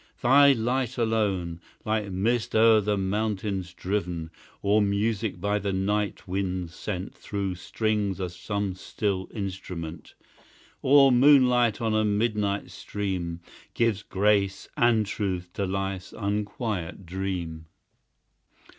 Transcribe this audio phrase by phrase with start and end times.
[0.23, 4.31] Thy light alone like mist oe'er the mountains driven,
[4.63, 10.15] Or music by the night wind sent Through strings of some still instrument,
[10.81, 13.41] Or moonlight on a midnight stream,
[13.75, 17.67] Gives grace and truth to life's unquiet dream.